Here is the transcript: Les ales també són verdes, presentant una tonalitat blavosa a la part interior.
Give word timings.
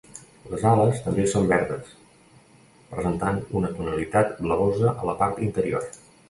Les 0.51 0.63
ales 0.69 1.01
també 1.07 1.25
són 1.33 1.43
verdes, 1.51 1.91
presentant 2.95 3.37
una 3.61 3.71
tonalitat 3.77 4.33
blavosa 4.47 4.95
a 4.95 5.07
la 5.11 5.17
part 5.23 5.45
interior. 5.51 5.87